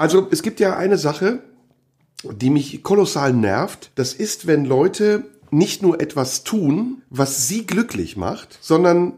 Also 0.00 0.28
es 0.30 0.42
gibt 0.42 0.60
ja 0.60 0.78
eine 0.78 0.96
Sache, 0.96 1.42
die 2.24 2.48
mich 2.48 2.82
kolossal 2.82 3.34
nervt. 3.34 3.90
Das 3.96 4.14
ist, 4.14 4.46
wenn 4.46 4.64
Leute 4.64 5.24
nicht 5.50 5.82
nur 5.82 6.00
etwas 6.00 6.42
tun, 6.42 7.02
was 7.10 7.48
sie 7.48 7.66
glücklich 7.66 8.16
macht, 8.16 8.56
sondern 8.62 9.12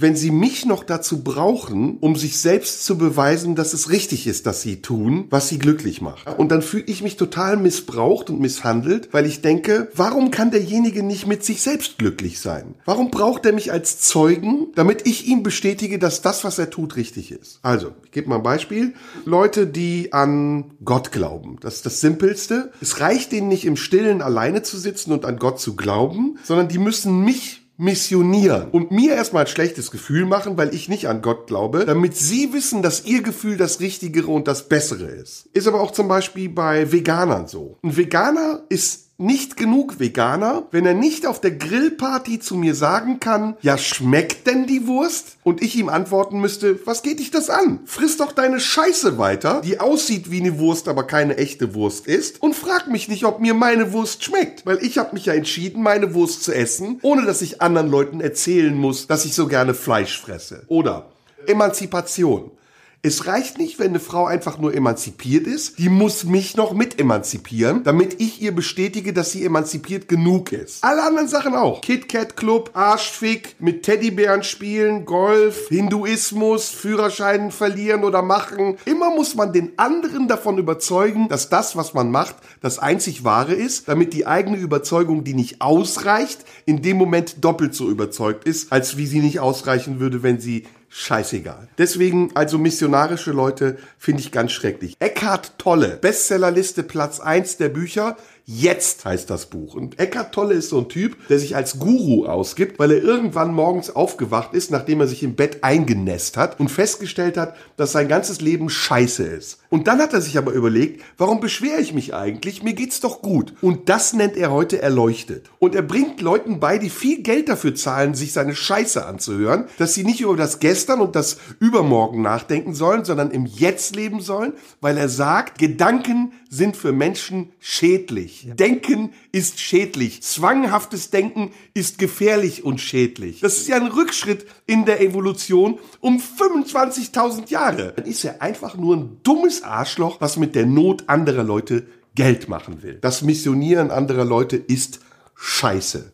wenn 0.00 0.16
sie 0.16 0.30
mich 0.30 0.66
noch 0.66 0.84
dazu 0.84 1.22
brauchen, 1.22 1.98
um 2.00 2.16
sich 2.16 2.38
selbst 2.38 2.84
zu 2.84 2.98
beweisen, 2.98 3.54
dass 3.54 3.72
es 3.72 3.90
richtig 3.90 4.26
ist, 4.26 4.46
dass 4.46 4.62
sie 4.62 4.80
tun, 4.82 5.26
was 5.30 5.48
sie 5.48 5.58
glücklich 5.58 6.00
macht. 6.00 6.26
Und 6.38 6.50
dann 6.50 6.62
fühle 6.62 6.84
ich 6.86 7.02
mich 7.02 7.16
total 7.16 7.56
missbraucht 7.56 8.30
und 8.30 8.40
misshandelt, 8.40 9.08
weil 9.12 9.26
ich 9.26 9.42
denke, 9.42 9.88
warum 9.94 10.30
kann 10.30 10.50
derjenige 10.50 11.02
nicht 11.02 11.26
mit 11.26 11.44
sich 11.44 11.62
selbst 11.62 11.98
glücklich 11.98 12.40
sein? 12.40 12.74
Warum 12.84 13.10
braucht 13.10 13.46
er 13.46 13.52
mich 13.52 13.72
als 13.72 14.00
Zeugen, 14.00 14.68
damit 14.74 15.06
ich 15.06 15.26
ihm 15.26 15.42
bestätige, 15.42 15.98
dass 15.98 16.22
das, 16.22 16.44
was 16.44 16.58
er 16.58 16.70
tut, 16.70 16.96
richtig 16.96 17.32
ist? 17.32 17.60
Also, 17.62 17.92
ich 18.04 18.10
gebe 18.12 18.28
mal 18.28 18.36
ein 18.36 18.42
Beispiel. 18.42 18.94
Leute, 19.24 19.66
die 19.66 20.12
an 20.12 20.72
Gott 20.84 21.12
glauben. 21.12 21.56
Das 21.60 21.76
ist 21.76 21.86
das 21.86 22.00
Simpelste. 22.00 22.72
Es 22.80 23.00
reicht 23.00 23.32
ihnen 23.32 23.48
nicht 23.48 23.64
im 23.64 23.76
Stillen 23.76 24.22
alleine 24.22 24.62
zu 24.62 24.78
sitzen 24.78 25.12
und 25.12 25.24
an 25.24 25.38
Gott 25.38 25.60
zu 25.60 25.76
glauben, 25.76 26.38
sondern 26.44 26.68
die 26.68 26.78
müssen 26.78 27.24
mich 27.24 27.57
missionieren 27.78 28.70
und 28.72 28.90
mir 28.90 29.14
erstmal 29.14 29.44
ein 29.44 29.48
schlechtes 29.50 29.90
Gefühl 29.92 30.26
machen, 30.26 30.58
weil 30.58 30.74
ich 30.74 30.88
nicht 30.88 31.08
an 31.08 31.22
Gott 31.22 31.46
glaube, 31.46 31.86
damit 31.86 32.16
sie 32.16 32.52
wissen, 32.52 32.82
dass 32.82 33.04
ihr 33.04 33.22
Gefühl 33.22 33.56
das 33.56 33.80
Richtigere 33.80 34.30
und 34.30 34.48
das 34.48 34.68
Bessere 34.68 35.06
ist. 35.06 35.46
Ist 35.52 35.68
aber 35.68 35.80
auch 35.80 35.92
zum 35.92 36.08
Beispiel 36.08 36.48
bei 36.48 36.90
Veganern 36.92 37.46
so. 37.46 37.78
Ein 37.82 37.96
Veganer 37.96 38.64
ist 38.68 39.07
nicht 39.20 39.56
genug 39.56 39.98
Veganer, 39.98 40.68
wenn 40.70 40.86
er 40.86 40.94
nicht 40.94 41.26
auf 41.26 41.40
der 41.40 41.50
Grillparty 41.50 42.38
zu 42.38 42.54
mir 42.54 42.76
sagen 42.76 43.18
kann, 43.18 43.56
ja, 43.62 43.76
schmeckt 43.76 44.46
denn 44.46 44.68
die 44.68 44.86
Wurst? 44.86 45.38
Und 45.42 45.60
ich 45.60 45.74
ihm 45.74 45.88
antworten 45.88 46.38
müsste, 46.40 46.78
was 46.86 47.02
geht 47.02 47.18
dich 47.18 47.32
das 47.32 47.50
an? 47.50 47.80
Friss 47.84 48.16
doch 48.16 48.30
deine 48.30 48.60
Scheiße 48.60 49.18
weiter, 49.18 49.60
die 49.64 49.80
aussieht 49.80 50.30
wie 50.30 50.40
eine 50.40 50.60
Wurst, 50.60 50.86
aber 50.86 51.02
keine 51.02 51.36
echte 51.36 51.74
Wurst 51.74 52.06
ist, 52.06 52.40
und 52.40 52.54
frag 52.54 52.86
mich 52.86 53.08
nicht, 53.08 53.24
ob 53.24 53.40
mir 53.40 53.54
meine 53.54 53.92
Wurst 53.92 54.22
schmeckt, 54.22 54.64
weil 54.66 54.78
ich 54.84 54.98
habe 54.98 55.14
mich 55.14 55.26
ja 55.26 55.32
entschieden, 55.32 55.82
meine 55.82 56.14
Wurst 56.14 56.44
zu 56.44 56.52
essen, 56.52 57.00
ohne 57.02 57.26
dass 57.26 57.42
ich 57.42 57.60
anderen 57.60 57.90
Leuten 57.90 58.20
erzählen 58.20 58.74
muss, 58.74 59.08
dass 59.08 59.24
ich 59.24 59.34
so 59.34 59.48
gerne 59.48 59.74
Fleisch 59.74 60.20
fresse. 60.20 60.62
Oder 60.68 61.06
Emanzipation. 61.48 62.52
Es 63.00 63.28
reicht 63.28 63.58
nicht, 63.58 63.78
wenn 63.78 63.90
eine 63.90 64.00
Frau 64.00 64.26
einfach 64.26 64.58
nur 64.58 64.74
emanzipiert 64.74 65.46
ist. 65.46 65.78
Die 65.78 65.88
muss 65.88 66.24
mich 66.24 66.56
noch 66.56 66.72
mit 66.72 66.98
emanzipieren, 66.98 67.84
damit 67.84 68.20
ich 68.20 68.42
ihr 68.42 68.52
bestätige, 68.52 69.12
dass 69.12 69.30
sie 69.30 69.44
emanzipiert 69.44 70.08
genug 70.08 70.50
ist. 70.50 70.82
Alle 70.82 71.04
anderen 71.04 71.28
Sachen 71.28 71.54
auch. 71.54 71.80
KitKat 71.80 72.36
Club, 72.36 72.72
Arschfick, 72.74 73.54
mit 73.60 73.84
Teddybären 73.84 74.42
spielen, 74.42 75.04
Golf, 75.04 75.68
Hinduismus, 75.68 76.70
Führerscheinen 76.70 77.52
verlieren 77.52 78.02
oder 78.02 78.20
machen. 78.20 78.78
Immer 78.84 79.14
muss 79.14 79.36
man 79.36 79.52
den 79.52 79.78
anderen 79.78 80.26
davon 80.26 80.58
überzeugen, 80.58 81.28
dass 81.28 81.48
das, 81.48 81.76
was 81.76 81.94
man 81.94 82.10
macht, 82.10 82.34
das 82.62 82.80
einzig 82.80 83.22
wahre 83.22 83.54
ist, 83.54 83.86
damit 83.86 84.12
die 84.12 84.26
eigene 84.26 84.56
Überzeugung, 84.56 85.22
die 85.22 85.34
nicht 85.34 85.60
ausreicht, 85.60 86.44
in 86.66 86.82
dem 86.82 86.96
Moment 86.96 87.44
doppelt 87.44 87.76
so 87.76 87.88
überzeugt 87.88 88.44
ist, 88.44 88.72
als 88.72 88.96
wie 88.96 89.06
sie 89.06 89.20
nicht 89.20 89.38
ausreichen 89.38 90.00
würde, 90.00 90.24
wenn 90.24 90.40
sie 90.40 90.64
scheißegal. 90.88 91.68
Deswegen 91.78 92.30
also 92.34 92.58
missionarische 92.58 93.32
Leute 93.32 93.78
finde 93.98 94.22
ich 94.22 94.32
ganz 94.32 94.52
schrecklich. 94.52 94.96
Eckhart 94.98 95.58
Tolle, 95.58 95.98
Bestsellerliste 96.00 96.82
Platz 96.82 97.20
eins 97.20 97.56
der 97.56 97.68
Bücher. 97.68 98.16
Jetzt 98.50 99.04
heißt 99.04 99.28
das 99.28 99.44
Buch. 99.46 99.74
Und 99.74 99.98
Eckhart 99.98 100.32
Tolle 100.32 100.54
ist 100.54 100.70
so 100.70 100.78
ein 100.78 100.88
Typ, 100.88 101.28
der 101.28 101.38
sich 101.38 101.54
als 101.54 101.78
Guru 101.78 102.24
ausgibt, 102.24 102.78
weil 102.78 102.92
er 102.92 103.02
irgendwann 103.02 103.52
morgens 103.52 103.94
aufgewacht 103.94 104.54
ist, 104.54 104.70
nachdem 104.70 105.00
er 105.00 105.06
sich 105.06 105.22
im 105.22 105.34
Bett 105.34 105.58
eingenässt 105.62 106.38
hat 106.38 106.58
und 106.58 106.70
festgestellt 106.70 107.36
hat, 107.36 107.54
dass 107.76 107.92
sein 107.92 108.08
ganzes 108.08 108.40
Leben 108.40 108.70
scheiße 108.70 109.22
ist. 109.22 109.58
Und 109.68 109.86
dann 109.86 109.98
hat 109.98 110.14
er 110.14 110.22
sich 110.22 110.38
aber 110.38 110.52
überlegt, 110.52 111.02
warum 111.18 111.40
beschwere 111.40 111.82
ich 111.82 111.92
mich 111.92 112.14
eigentlich? 112.14 112.62
Mir 112.62 112.72
geht's 112.72 113.00
doch 113.00 113.20
gut. 113.20 113.52
Und 113.60 113.90
das 113.90 114.14
nennt 114.14 114.38
er 114.38 114.50
heute 114.50 114.80
erleuchtet. 114.80 115.50
Und 115.58 115.74
er 115.74 115.82
bringt 115.82 116.22
Leuten 116.22 116.58
bei, 116.58 116.78
die 116.78 116.88
viel 116.88 117.22
Geld 117.22 117.50
dafür 117.50 117.74
zahlen, 117.74 118.14
sich 118.14 118.32
seine 118.32 118.54
Scheiße 118.54 119.04
anzuhören, 119.04 119.66
dass 119.76 119.92
sie 119.92 120.04
nicht 120.04 120.22
über 120.22 120.38
das 120.38 120.58
Gestern 120.78 121.00
und 121.00 121.16
das 121.16 121.38
Übermorgen 121.58 122.22
nachdenken 122.22 122.72
sollen, 122.72 123.04
sondern 123.04 123.32
im 123.32 123.46
Jetzt 123.46 123.96
leben 123.96 124.20
sollen, 124.20 124.52
weil 124.80 124.96
er 124.96 125.08
sagt, 125.08 125.58
Gedanken 125.58 126.30
sind 126.48 126.76
für 126.76 126.92
Menschen 126.92 127.50
schädlich. 127.58 128.44
Ja. 128.44 128.54
Denken 128.54 129.12
ist 129.32 129.58
schädlich. 129.58 130.22
Zwanghaftes 130.22 131.10
Denken 131.10 131.50
ist 131.74 131.98
gefährlich 131.98 132.62
und 132.62 132.80
schädlich. 132.80 133.40
Das 133.40 133.56
ist 133.56 133.66
ja 133.66 133.74
ein 133.74 133.88
Rückschritt 133.88 134.46
in 134.66 134.84
der 134.84 135.00
Evolution 135.00 135.80
um 135.98 136.20
25.000 136.20 137.50
Jahre. 137.50 137.94
Dann 137.96 138.06
ist 138.06 138.24
er 138.24 138.40
einfach 138.40 138.76
nur 138.76 138.98
ein 138.98 139.18
dummes 139.24 139.64
Arschloch, 139.64 140.20
was 140.20 140.36
mit 140.36 140.54
der 140.54 140.66
Not 140.66 141.08
anderer 141.08 141.42
Leute 141.42 141.88
Geld 142.14 142.48
machen 142.48 142.84
will. 142.84 142.98
Das 143.00 143.22
Missionieren 143.22 143.90
anderer 143.90 144.24
Leute 144.24 144.56
ist 144.56 145.00
scheiße. 145.34 146.12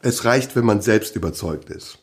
Es 0.00 0.24
reicht, 0.24 0.56
wenn 0.56 0.64
man 0.64 0.80
selbst 0.80 1.16
überzeugt 1.16 1.68
ist. 1.68 1.98